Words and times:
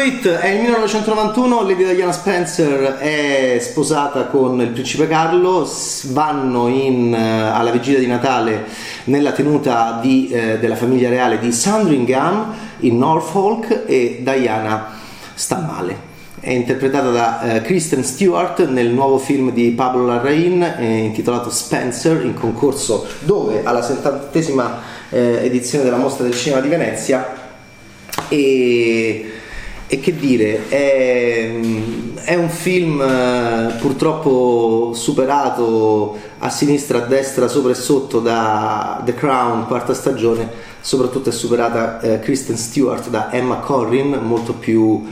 It 0.00 0.26
è 0.28 0.48
il 0.48 0.60
1991, 0.60 1.62
Lady 1.62 1.94
Diana 1.94 2.12
Spencer 2.12 2.98
è 2.98 3.58
sposata 3.60 4.26
con 4.26 4.60
il 4.60 4.68
principe 4.68 5.08
Carlo, 5.08 5.68
vanno 6.06 6.68
in, 6.68 7.12
uh, 7.12 7.56
alla 7.56 7.70
vigilia 7.70 7.98
di 7.98 8.06
Natale 8.06 8.66
nella 9.04 9.32
tenuta 9.32 9.98
di, 10.00 10.30
uh, 10.30 10.58
della 10.58 10.76
famiglia 10.76 11.08
reale 11.08 11.38
di 11.38 11.50
Sandringham 11.50 12.54
in 12.80 12.98
Norfolk 12.98 13.84
e 13.86 14.20
Diana 14.22 14.86
sta 15.34 15.58
male. 15.58 16.06
È 16.38 16.50
interpretata 16.50 17.10
da 17.10 17.40
uh, 17.42 17.62
Kristen 17.62 18.04
Stewart 18.04 18.68
nel 18.68 18.88
nuovo 18.88 19.18
film 19.18 19.52
di 19.52 19.70
Pablo 19.70 20.06
Larraín 20.06 20.62
eh, 20.62 20.98
intitolato 20.98 21.50
Spencer 21.50 22.24
in 22.24 22.34
concorso 22.34 23.06
dove 23.20 23.62
alla 23.64 23.80
70esima 23.80 24.96
edizione 25.10 25.84
della 25.84 25.96
mostra 25.96 26.24
del 26.24 26.34
cinema 26.34 26.60
di 26.60 26.68
Venezia 26.68 27.26
e 28.28 29.37
e 29.90 30.00
che 30.00 30.14
dire, 30.14 30.68
è, 30.68 31.50
è 32.24 32.34
un 32.34 32.50
film 32.50 33.00
eh, 33.00 33.74
purtroppo 33.80 34.92
superato 34.92 36.14
a 36.40 36.50
sinistra, 36.50 36.98
a 36.98 37.06
destra, 37.06 37.48
sopra 37.48 37.72
e 37.72 37.74
sotto 37.74 38.20
da 38.20 39.00
The 39.02 39.14
Crown, 39.14 39.66
quarta 39.66 39.94
stagione, 39.94 40.46
soprattutto 40.82 41.30
è 41.30 41.32
superata 41.32 42.00
eh, 42.00 42.20
Kristen 42.20 42.58
Stewart 42.58 43.08
da 43.08 43.32
Emma 43.32 43.56
Corrin, 43.56 44.20
molto 44.22 44.52
più, 44.52 45.06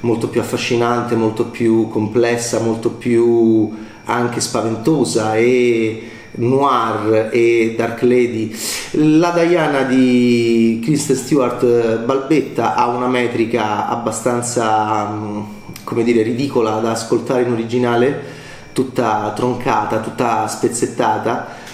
molto 0.00 0.26
più 0.26 0.40
affascinante, 0.40 1.14
molto 1.14 1.44
più 1.44 1.88
complessa, 1.88 2.58
molto 2.58 2.90
più 2.90 3.72
anche 4.06 4.40
spaventosa 4.40 5.36
e 5.36 6.10
noir 6.32 7.30
e 7.32 7.74
Dark 7.76 8.02
Lady. 8.02 8.54
La 8.92 9.30
Diana 9.30 9.82
di 9.82 10.80
Kristen 10.82 11.16
Stewart 11.16 11.62
eh, 11.62 11.96
balbetta 11.98 12.74
ha 12.74 12.86
una 12.86 13.08
metrica 13.08 13.88
abbastanza, 13.88 15.06
mm, 15.08 15.40
come 15.84 16.04
dire, 16.04 16.22
ridicola 16.22 16.78
da 16.78 16.92
ascoltare 16.92 17.42
in 17.42 17.52
originale, 17.52 18.36
tutta 18.72 19.32
troncata, 19.34 19.98
tutta 19.98 20.46
spezzettata. 20.46 21.66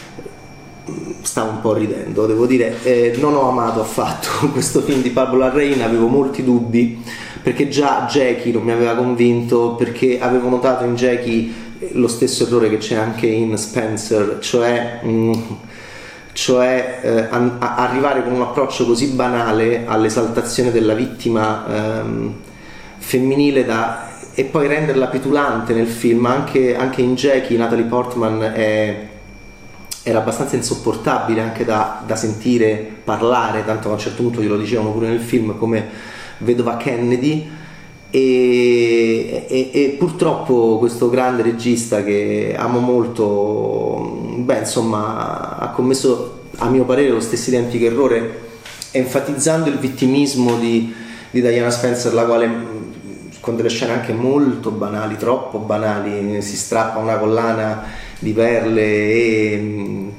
Stavo 1.23 1.51
un 1.51 1.61
po' 1.61 1.73
ridendo, 1.73 2.27
devo 2.27 2.47
dire, 2.47 2.83
eh, 2.83 3.17
non 3.19 3.35
ho 3.35 3.49
amato 3.49 3.81
affatto 3.81 4.49
questo 4.53 4.83
film 4.83 5.01
di 5.01 5.11
Pablo 5.11 5.39
Larrain, 5.39 5.83
avevo 5.83 6.07
molti 6.07 6.45
dubbi 6.45 7.03
perché 7.45 7.69
già 7.69 8.07
Jackie 8.09 8.55
non 8.55 8.63
mi 8.63 8.71
aveva 8.71 8.95
convinto, 8.95 9.75
perché 9.75 10.19
avevo 10.19 10.49
notato 10.49 10.85
in 10.85 10.95
Jackie 10.95 11.53
lo 11.93 12.09
stesso 12.09 12.45
errore 12.45 12.69
che 12.69 12.79
c'è 12.79 12.97
anche 12.97 13.27
in 13.27 13.57
Spencer, 13.57 14.39
cioè, 14.41 15.01
mh, 15.03 15.09
mm, 15.09 15.33
cioè 16.33 17.01
eh, 17.03 17.19
a, 17.31 17.57
a 17.59 17.77
arrivare 17.77 18.23
con 18.23 18.33
un 18.33 18.43
approccio 18.43 18.85
così 18.85 19.09
banale 19.09 19.85
all'esaltazione 19.87 20.73
della 20.73 20.95
vittima 20.95 21.65
ehm, 21.67 22.35
femminile 22.99 23.65
da, 23.65 24.15
e 24.35 24.45
poi 24.45 24.67
renderla 24.67 25.07
petulante 25.07 25.75
nel 25.75 25.87
film, 25.87 26.27
anche, 26.27 26.77
anche 26.77 27.03
in 27.03 27.15
Jackie 27.15 27.57
Natalie 27.57 27.85
Portman 27.85 28.43
è, 28.43 29.09
era 30.03 30.19
abbastanza 30.19 30.57
insopportabile 30.57 31.41
anche 31.41 31.65
da, 31.65 32.03
da, 32.05 32.17
sentire 32.17 32.95
parlare, 33.05 33.65
tanto 33.65 33.91
a 33.91 33.93
un 33.93 33.99
certo 33.99 34.23
punto 34.23 34.43
glielo 34.43 34.57
dicevano 34.57 34.91
pure 34.91 35.09
nel 35.09 35.21
film 35.21 35.57
come 35.57 35.89
vedova 36.39 36.77
Kennedy 36.77 37.63
e, 38.15 39.45
e, 39.49 39.71
e, 39.73 39.89
purtroppo 39.99 40.79
questo 40.79 41.11
grande 41.11 41.43
regista 41.43 42.05
che 42.05 42.55
amo 42.57 42.79
molto, 42.79 44.37
beh, 44.37 44.59
insomma, 44.59 45.59
ha 45.59 45.71
commesso 45.71 46.43
a 46.59 46.69
mio 46.69 46.85
parere 46.85 47.09
lo 47.11 47.19
stesso 47.19 47.51
identico 47.51 47.85
errore 47.85 48.43
enfatizzando 48.93 49.69
il 49.69 49.79
vittimismo 49.79 50.57
di, 50.59 50.95
di 51.29 51.41
Diana 51.41 51.71
Spencer, 51.71 52.15
la 52.15 52.25
quale 52.25 52.49
con 53.41 53.57
delle 53.57 53.69
scene 53.69 53.95
anche 53.95 54.13
molto 54.13 54.71
banali, 54.71 55.17
troppo 55.17 55.59
banali, 55.59 56.41
si 56.41 56.57
strappa 56.57 57.01
una 57.01 57.17
collana 57.17 57.83
di 58.21 58.31
perle 58.31 58.83
e 58.83 60.13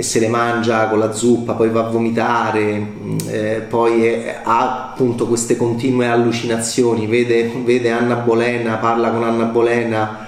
e 0.00 0.02
se 0.02 0.18
le 0.18 0.28
mangia 0.28 0.88
con 0.88 0.98
la 0.98 1.12
zuppa, 1.12 1.52
poi 1.52 1.68
va 1.68 1.80
a 1.80 1.90
vomitare, 1.90 2.78
mm, 2.78 3.16
eh, 3.28 3.66
poi 3.68 4.06
è, 4.06 4.40
ha 4.42 4.92
appunto 4.92 5.26
queste 5.26 5.58
continue 5.58 6.06
allucinazioni, 6.06 7.06
vede, 7.06 7.52
vede, 7.62 7.90
Anna 7.90 8.14
Bolena, 8.14 8.76
parla 8.76 9.10
con 9.10 9.24
Anna 9.24 9.44
Bolena, 9.44 10.26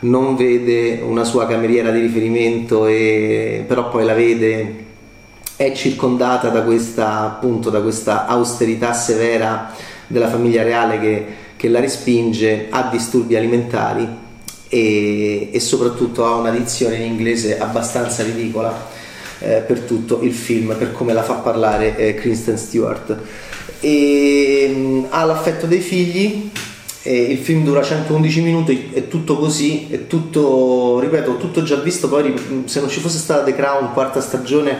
non 0.00 0.36
vede 0.36 1.00
una 1.02 1.24
sua 1.24 1.46
cameriera 1.46 1.90
di 1.90 2.00
riferimento, 2.00 2.86
e, 2.86 3.64
però 3.66 3.88
poi 3.88 4.04
la 4.04 4.12
vede, 4.12 4.84
è 5.56 5.72
circondata 5.72 6.50
da 6.50 6.62
questa, 6.62 7.20
appunto, 7.20 7.70
da 7.70 7.80
questa 7.80 8.26
austerità 8.26 8.92
severa 8.92 9.72
della 10.06 10.28
famiglia 10.28 10.62
reale 10.62 11.00
che, 11.00 11.26
che 11.56 11.68
la 11.68 11.80
respinge, 11.80 12.66
ha 12.68 12.90
disturbi 12.92 13.34
alimentari 13.34 14.06
e, 14.68 15.48
e 15.50 15.60
soprattutto 15.60 16.26
ha 16.26 16.34
una 16.34 16.50
dizione 16.50 16.96
in 16.96 17.12
inglese 17.12 17.58
abbastanza 17.58 18.22
ridicola 18.22 18.95
eh, 19.40 19.62
per 19.66 19.80
tutto 19.80 20.20
il 20.22 20.32
film, 20.32 20.74
per 20.76 20.92
come 20.92 21.12
la 21.12 21.22
fa 21.22 21.34
parlare 21.34 21.96
eh, 21.96 22.14
Kristen 22.14 22.56
Stewart. 22.56 23.16
E, 23.80 24.70
mh, 24.74 24.78
mm, 24.78 25.04
ha 25.10 25.24
l'affetto 25.24 25.66
dei 25.66 25.80
figli, 25.80 26.50
il 27.02 27.38
film 27.38 27.62
dura 27.62 27.82
111 27.82 28.40
minuti, 28.40 28.90
è 28.92 29.06
tutto 29.06 29.36
così, 29.36 29.86
è 29.90 30.08
tutto, 30.08 30.98
ripeto, 30.98 31.36
tutto 31.36 31.62
già 31.62 31.76
visto, 31.76 32.08
poi 32.08 32.34
se 32.64 32.80
non 32.80 32.88
ci 32.88 32.98
fosse 32.98 33.18
stata 33.18 33.44
The 33.44 33.54
Crown 33.54 33.92
quarta 33.92 34.20
stagione 34.20 34.76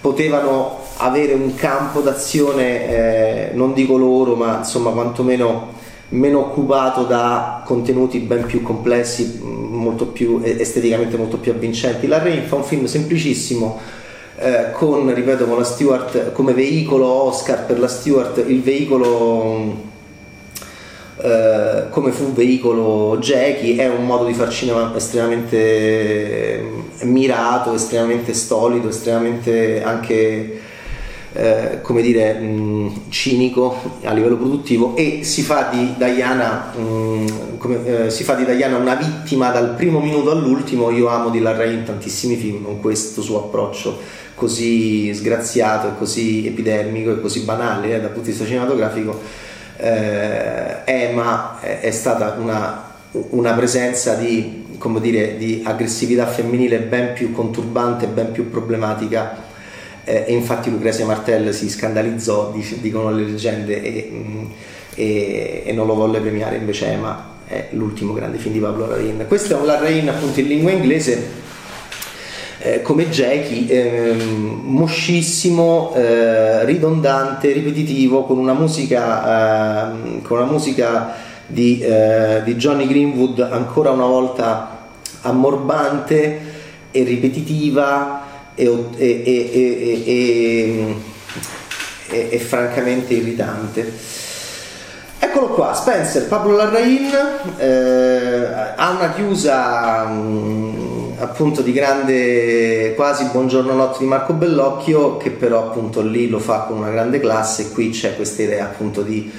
potevano 0.00 0.80
avere 0.96 1.34
un 1.34 1.54
campo 1.54 2.00
d'azione, 2.00 2.88
eh, 2.88 3.50
non 3.54 3.74
dico 3.74 3.96
loro, 3.96 4.34
ma 4.34 4.58
insomma 4.58 4.90
quantomeno 4.90 5.80
meno 6.12 6.40
occupato 6.40 7.04
da 7.04 7.62
contenuti 7.64 8.18
ben 8.18 8.44
più 8.46 8.62
complessi, 8.62 9.40
molto 9.42 10.06
più 10.06 10.40
esteticamente 10.42 11.16
molto 11.16 11.38
più 11.38 11.52
avvincenti. 11.52 12.06
La 12.06 12.18
Rain 12.18 12.44
fa 12.44 12.56
un 12.56 12.64
film 12.64 12.84
semplicissimo 12.84 13.80
eh, 14.36 14.70
con, 14.72 15.12
ripeto, 15.12 15.44
con 15.46 15.58
la 15.58 15.64
Stewart 15.64 16.32
come 16.32 16.52
veicolo 16.52 17.06
Oscar 17.06 17.64
per 17.66 17.78
la 17.78 17.88
Stewart, 17.88 18.42
il 18.46 18.62
veicolo 18.62 19.90
eh, 21.16 21.84
come 21.90 22.10
fu 22.10 22.32
veicolo 22.32 23.16
Jackie, 23.18 23.76
è 23.76 23.88
un 23.88 24.04
modo 24.04 24.24
di 24.24 24.34
far 24.34 24.50
cinema 24.50 24.92
estremamente 24.94 26.62
mirato, 27.02 27.74
estremamente 27.74 28.34
stolido, 28.34 28.88
estremamente 28.88 29.82
anche 29.82 30.60
eh, 31.34 31.80
come 31.80 32.02
dire, 32.02 32.34
mh, 32.34 32.46
mm, 32.46 32.88
cinico 33.08 33.98
a 34.04 34.12
livello 34.12 34.36
produttivo 34.36 34.96
e 34.96 35.20
si 35.24 35.42
fa 35.42 35.68
di 35.72 35.94
Diana, 35.96 36.72
mh, 36.76 36.82
mm, 36.82 37.26
come, 37.58 38.04
eh, 38.06 38.10
si 38.10 38.22
fa 38.22 38.34
di 38.34 38.44
Diana 38.44 38.76
una 38.76 38.94
vittima 38.94 39.50
dal 39.50 39.70
primo 39.70 40.00
minuto 40.00 40.30
all'ultimo. 40.30 40.90
Io 40.90 41.08
amo 41.08 41.30
di 41.30 41.40
Larray 41.40 41.74
in 41.74 41.84
tantissimi 41.84 42.36
film 42.36 42.64
con 42.64 42.80
questo 42.80 43.22
suo 43.22 43.44
approccio 43.44 44.20
così 44.34 45.12
sgraziato 45.14 45.88
e 45.88 45.96
così 45.96 46.46
epidermico 46.46 47.12
e 47.12 47.20
così 47.20 47.40
banale 47.40 47.94
eh, 47.94 48.00
dal 48.00 48.10
punto 48.10 48.24
di 48.24 48.30
vista 48.30 48.44
cinematografico. 48.44 49.20
Eh, 49.76 50.82
Emma 50.84 51.60
è, 51.60 51.80
è 51.80 51.90
stata 51.90 52.36
una, 52.38 52.92
una 53.12 53.52
presenza 53.52 54.14
di, 54.14 54.66
dire, 55.00 55.36
di 55.36 55.62
aggressività 55.64 56.26
femminile 56.26 56.80
ben 56.80 57.14
più 57.14 57.32
conturbante, 57.32 58.06
ben 58.06 58.32
più 58.32 58.50
problematica 58.50 59.41
eh, 60.04 60.24
e 60.26 60.32
infatti 60.32 60.70
Lucrezia 60.70 61.06
Martel 61.06 61.52
si 61.54 61.68
scandalizzò, 61.68 62.52
dicono 62.80 63.10
le 63.10 63.24
leggende, 63.24 63.82
e, 63.82 64.10
e, 64.94 65.62
e 65.64 65.72
non 65.72 65.86
lo 65.86 65.94
volle 65.94 66.20
premiare, 66.20 66.56
invece 66.56 66.86
Emma 66.86 67.30
è 67.46 67.68
l'ultimo 67.72 68.12
grande 68.12 68.38
film 68.38 68.54
di 68.54 68.60
Pablo 68.60 68.86
Larrain. 68.86 69.24
Questo 69.28 69.54
è 69.54 69.56
un 69.58 69.66
Larrain 69.66 70.08
appunto 70.08 70.40
in 70.40 70.46
lingua 70.46 70.70
inglese. 70.70 71.40
Eh, 72.64 72.80
come 72.80 73.10
Jackie, 73.10 73.66
eh, 73.68 74.14
moscissimo, 74.14 75.92
eh, 75.96 76.64
ridondante, 76.64 77.50
ripetitivo, 77.50 78.22
con 78.24 78.38
una 78.38 78.52
musica, 78.52 79.90
ehm, 79.90 80.22
con 80.22 80.38
una 80.38 80.50
musica 80.50 81.12
di, 81.46 81.80
eh, 81.80 82.40
di 82.44 82.54
Johnny 82.54 82.86
Greenwood 82.86 83.40
ancora 83.40 83.90
una 83.90 84.06
volta 84.06 84.88
ammorbante 85.22 86.40
e 86.92 87.02
ripetitiva, 87.02 88.21
e, 88.54 88.90
e, 88.96 90.02
e, 92.06 92.28
e 92.30 92.38
francamente 92.38 93.14
irritante. 93.14 94.20
Eccolo 95.18 95.48
qua, 95.48 95.72
Spencer, 95.72 96.26
Pablo 96.26 96.56
Larrain 96.56 97.10
eh, 97.56 98.48
ha 98.76 98.90
una 98.90 99.12
chiusa 99.12 100.04
mh, 100.04 101.14
appunto 101.18 101.62
di 101.62 101.72
grande 101.72 102.92
quasi 102.96 103.26
buongiorno 103.30 103.72
notte 103.72 103.98
di 104.00 104.06
Marco 104.06 104.32
Bellocchio 104.32 105.16
che 105.18 105.30
però 105.30 105.68
appunto 105.68 106.02
lì 106.02 106.28
lo 106.28 106.40
fa 106.40 106.62
con 106.62 106.78
una 106.78 106.90
grande 106.90 107.20
classe 107.20 107.70
qui 107.70 107.90
c'è 107.90 108.16
questa 108.16 108.42
idea 108.42 108.64
appunto 108.64 109.02
di, 109.02 109.30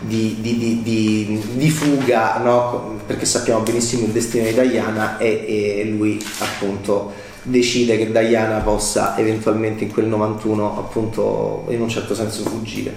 di, 0.00 0.36
di, 0.40 0.80
di, 0.82 1.42
di 1.52 1.70
fuga 1.70 2.38
no? 2.38 2.98
perché 3.06 3.24
sappiamo 3.24 3.60
benissimo 3.60 4.06
il 4.06 4.12
destino 4.12 4.44
di 4.44 4.68
Diana 4.68 5.18
e, 5.18 5.78
e 5.78 5.84
lui 5.84 6.20
appunto 6.40 7.12
decide 7.42 7.96
che 7.96 8.10
Diana 8.10 8.58
possa 8.58 9.18
eventualmente 9.18 9.84
in 9.84 9.92
quel 9.92 10.06
91 10.06 10.78
appunto 10.78 11.64
in 11.68 11.80
un 11.80 11.88
certo 11.88 12.14
senso 12.14 12.42
fuggire. 12.44 12.94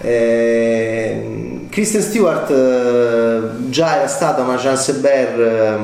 Eh, 0.00 1.66
Kristen 1.68 2.02
Stewart 2.02 2.50
eh, 2.50 3.70
già 3.70 3.96
era 3.96 4.06
stata 4.06 4.42
una 4.42 4.56
chance 4.56 4.94
Bear 4.94 5.40
eh, 5.40 5.78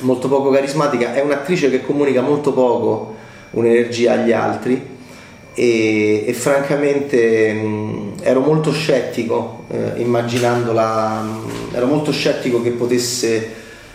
molto 0.00 0.28
poco 0.28 0.50
carismatica, 0.50 1.14
è 1.14 1.20
un'attrice 1.20 1.70
che 1.70 1.82
comunica 1.84 2.22
molto 2.22 2.52
poco 2.52 3.16
un'energia 3.50 4.12
agli 4.12 4.32
altri 4.32 4.98
e, 5.52 6.24
e 6.26 6.32
francamente 6.32 7.52
mh, 7.52 8.12
ero 8.22 8.40
molto 8.40 8.72
scettico 8.72 9.64
eh, 9.70 10.00
immaginandola, 10.00 11.20
mh, 11.20 11.74
ero 11.74 11.86
molto 11.86 12.12
scettico 12.12 12.62
che 12.62 12.70
potesse 12.70 13.50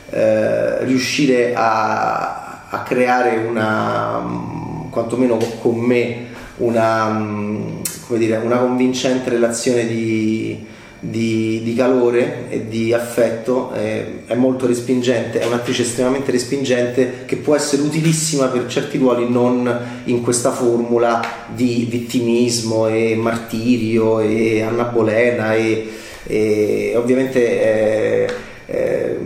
eh, 0.09 0.83
riuscire 0.83 1.53
a, 1.55 2.44
a, 2.75 2.83
creare 2.83 3.37
una, 3.37 4.19
mh, 4.19 4.89
quantomeno 4.89 5.37
con 5.61 5.75
me, 5.77 6.27
una, 6.57 7.63
dire, 8.09 8.37
una 8.37 8.57
convincente 8.57 9.29
relazione 9.29 9.85
di, 9.87 10.65
di, 10.99 11.61
di, 11.63 11.73
calore 11.73 12.49
e 12.49 12.67
di 12.67 12.93
affetto, 12.93 13.73
eh, 13.73 14.23
è 14.25 14.35
molto 14.35 14.65
respingente, 14.67 15.39
è 15.39 15.45
un'attrice 15.45 15.83
estremamente 15.83 16.31
respingente 16.31 17.23
che 17.25 17.37
può 17.37 17.55
essere 17.55 17.81
utilissima 17.81 18.47
per 18.47 18.67
certi 18.67 18.97
ruoli, 18.97 19.29
non 19.29 20.01
in 20.05 20.21
questa 20.21 20.51
formula 20.51 21.21
di 21.53 21.87
vittimismo 21.89 22.87
e 22.87 23.15
martirio 23.15 24.19
e 24.19 24.61
Anna 24.61 24.83
Bolena 24.83 25.53
e, 25.53 25.89
e 26.25 26.93
ovviamente... 26.95 28.27
Eh, 28.27 28.53
eh, 28.67 29.17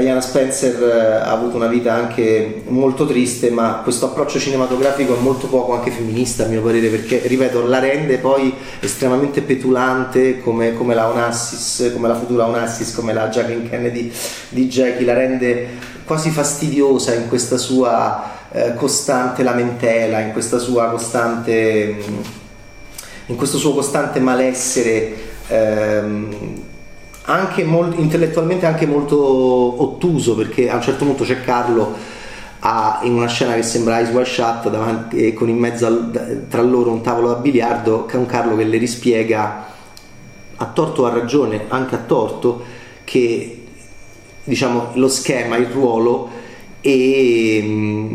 Diana 0.00 0.20
Spencer 0.20 0.82
eh, 0.82 1.14
ha 1.16 1.30
avuto 1.30 1.56
una 1.56 1.66
vita 1.66 1.92
anche 1.92 2.62
molto 2.68 3.06
triste, 3.06 3.50
ma 3.50 3.80
questo 3.82 4.06
approccio 4.06 4.38
cinematografico 4.38 5.16
è 5.16 5.20
molto 5.20 5.46
poco 5.46 5.74
anche 5.74 5.90
femminista 5.90 6.44
a 6.44 6.48
mio 6.48 6.62
parere, 6.62 6.88
perché 6.88 7.22
ripeto, 7.24 7.66
la 7.66 7.78
rende 7.78 8.18
poi 8.18 8.54
estremamente 8.80 9.42
petulante 9.42 10.40
come, 10.40 10.74
come 10.74 10.94
la 10.94 11.08
Onassis, 11.08 11.90
come 11.92 12.08
la 12.08 12.14
futura 12.14 12.46
Onassis, 12.46 12.94
come 12.94 13.12
la 13.12 13.28
Jacqueline 13.28 13.68
Kennedy 13.68 14.12
di 14.48 14.66
Jackie, 14.66 15.04
la 15.04 15.14
rende 15.14 15.68
quasi 16.04 16.30
fastidiosa 16.30 17.14
in 17.14 17.28
questa 17.28 17.56
sua 17.56 18.32
eh, 18.50 18.74
costante 18.74 19.42
lamentela, 19.42 20.20
in 20.20 20.32
questa 20.32 20.58
sua 20.58 20.88
costante 20.88 22.32
in 23.26 23.36
questo 23.36 23.56
suo 23.56 23.72
costante 23.72 24.20
malessere 24.20 25.14
ehm, 25.48 26.62
anche 27.26 27.64
molto, 27.64 28.00
intellettualmente 28.00 28.66
anche 28.66 28.86
molto 28.86 29.82
ottuso 29.82 30.34
perché 30.34 30.68
a 30.68 30.76
un 30.76 30.82
certo 30.82 31.04
punto 31.04 31.24
c'è 31.24 31.42
Carlo 31.42 31.94
a, 32.60 33.00
in 33.02 33.14
una 33.14 33.28
scena 33.28 33.54
che 33.54 33.62
sembra 33.62 34.00
Ice 34.00 34.12
Wide 34.12 34.24
Shut 34.24 34.70
davanti, 34.70 35.32
con 35.32 35.48
in 35.48 35.56
mezzo 35.56 35.86
al, 35.86 36.46
tra 36.48 36.62
loro 36.62 36.90
un 36.90 37.02
tavolo 37.02 37.28
da 37.28 37.36
biliardo 37.36 38.06
che 38.06 38.16
è 38.16 38.18
un 38.18 38.26
Carlo 38.26 38.56
che 38.56 38.64
le 38.64 38.78
rispiega 38.78 39.72
a 40.56 40.66
torto 40.66 41.02
o 41.02 41.06
a 41.06 41.12
ragione 41.12 41.64
anche 41.68 41.94
a 41.94 41.98
torto 41.98 42.62
che 43.04 43.64
diciamo 44.44 44.90
lo 44.94 45.08
schema, 45.08 45.56
il 45.56 45.66
ruolo 45.66 46.28
e, 46.80 48.08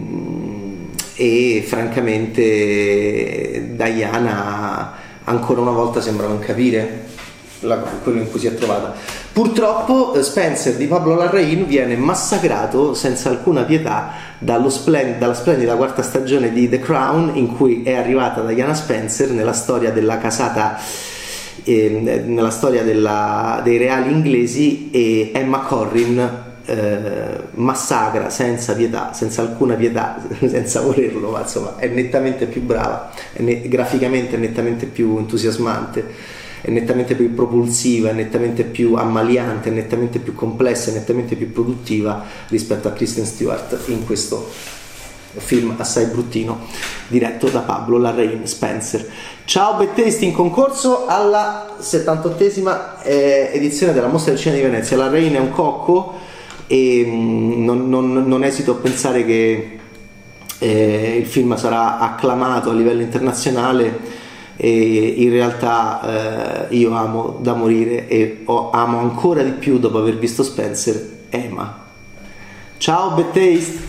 e 1.16 1.64
francamente 1.66 3.76
Diana 3.76 4.94
ancora 5.24 5.62
una 5.62 5.72
volta 5.72 6.02
sembra 6.02 6.28
non 6.28 6.40
capire 6.40 7.08
la, 7.62 7.78
quello 7.78 8.20
in 8.20 8.30
cui 8.30 8.40
si 8.40 8.48
è 8.48 8.56
trovata. 8.56 8.94
Purtroppo 9.32 10.14
eh, 10.16 10.24
Spencer 10.24 10.76
di 10.76 10.86
Pablo 10.88 11.16
Larraín 11.16 11.66
viene 11.66 11.96
massacrato 11.96 12.94
senza 12.94 13.30
alcuna 13.30 13.64
pietà 13.64 14.12
splend- 14.68 15.18
dalla 15.18 15.34
splendida 15.34 15.76
quarta 15.76 16.02
stagione 16.02 16.52
di 16.52 16.70
The 16.70 16.80
Crown 16.80 17.32
in 17.36 17.56
cui 17.56 17.84
è 17.84 17.96
arrivata 17.96 18.42
Diana 18.42 18.74
Spencer 18.74 19.30
nella 19.32 19.54
storia 19.54 19.92
della 19.92 20.18
casata 20.18 20.78
eh, 21.64 22.24
nella 22.26 22.50
storia 22.50 22.84
della, 22.84 23.62
dei 23.64 23.78
reali 23.78 24.12
inglesi 24.12 24.90
e 24.92 25.32
Emma 25.34 25.60
Corrin 25.60 26.48
eh, 26.66 27.44
massacra 27.56 28.30
senza 28.30 28.74
pietà, 28.76 29.12
senza 29.14 29.42
alcuna 29.42 29.76
pietà, 29.76 30.22
senza 30.48 30.82
volerlo, 30.82 31.32
ma 31.32 31.42
insomma 31.42 31.76
è 31.78 31.88
nettamente 31.88 32.46
più 32.46 32.62
brava, 32.62 33.12
è 33.34 33.42
ne- 33.42 33.68
graficamente 33.68 34.36
è 34.36 34.40
nettamente 34.40 34.86
più 34.86 35.18
entusiasmante 35.18 36.38
è 36.62 36.70
nettamente 36.72 37.16
più 37.16 37.34
propulsiva, 37.34 38.10
è 38.10 38.14
nettamente 38.14 38.64
più 38.64 38.96
ammaliante, 38.96 39.70
è 39.70 39.72
nettamente 39.72 40.20
più 40.20 40.34
complessa, 40.34 40.92
è 40.92 40.94
nettamente 40.94 41.36
più 41.36 41.52
produttiva 41.52 42.24
rispetto 42.48 42.88
a 42.88 42.92
Kristen 42.92 43.26
Stewart 43.26 43.80
in 43.88 44.06
questo 44.06 44.50
film 45.38 45.76
assai 45.78 46.06
bruttino 46.06 46.66
diretto 47.08 47.48
da 47.48 47.60
Pablo 47.60 47.98
Larrain 47.98 48.46
Spencer. 48.48 49.08
Ciao 49.46 49.78
Bettesti 49.78 50.26
in 50.26 50.32
concorso 50.32 51.06
alla 51.08 51.76
78esima 51.80 53.02
eh, 53.04 53.52
edizione 53.54 53.94
della 53.94 54.08
Mostra 54.08 54.32
del 54.32 54.42
Cinema 54.42 54.62
di 54.62 54.68
Venezia. 54.70 54.98
Larrain 54.98 55.34
è 55.34 55.40
un 55.40 55.52
cocco 55.52 56.18
e 56.68 57.04
mh, 57.06 57.12
mm, 57.12 57.64
non, 57.64 57.90
non, 57.90 58.28
non, 58.28 58.44
esito 58.44 58.74
a 58.74 58.76
pensare 58.76 59.26
che 59.26 59.80
eh, 60.60 61.18
il 61.18 61.26
film 61.26 61.56
sarà 61.56 62.00
acclamato 62.00 62.70
a 62.70 62.74
livello 62.74 63.02
internazionale 63.02 64.19
e 64.62 65.14
in 65.20 65.30
realtà 65.30 66.68
eh, 66.68 66.76
io 66.76 66.92
amo 66.94 67.38
da 67.40 67.54
morire 67.54 68.10
e 68.10 68.42
ho, 68.44 68.72
amo 68.72 69.00
ancora 69.00 69.42
di 69.42 69.52
più 69.52 69.80
dopo 69.80 70.00
aver 70.00 70.18
visto 70.18 70.44
Spencer 70.44 71.20
Emma. 71.30 71.86
Ciao 72.78 73.16
Taste! 73.32 73.89